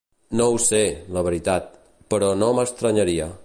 [0.39, 0.79] No ho sé,
[1.17, 1.69] la veritat,
[2.15, 3.33] però no m'estranyaria.